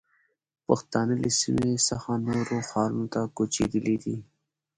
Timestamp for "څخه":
1.89-2.09